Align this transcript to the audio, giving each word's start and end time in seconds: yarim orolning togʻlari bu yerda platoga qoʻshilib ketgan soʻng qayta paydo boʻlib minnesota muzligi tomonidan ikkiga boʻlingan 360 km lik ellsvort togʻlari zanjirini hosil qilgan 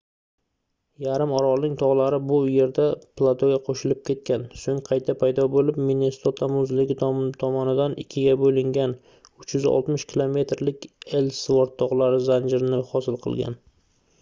yarim 1.07 1.33
orolning 1.39 1.73
togʻlari 1.81 2.17
bu 2.29 2.37
yerda 2.51 2.85
platoga 3.21 3.59
qoʻshilib 3.67 3.99
ketgan 4.09 4.45
soʻng 4.61 4.79
qayta 4.87 5.15
paydo 5.23 5.45
boʻlib 5.57 5.77
minnesota 5.89 6.49
muzligi 6.53 6.97
tomonidan 7.03 7.99
ikkiga 8.07 8.35
boʻlingan 8.47 8.97
360 9.45 10.07
km 10.15 10.41
lik 10.71 10.89
ellsvort 11.21 11.77
togʻlari 11.85 12.25
zanjirini 12.33 12.83
hosil 12.95 13.23
qilgan 13.29 13.61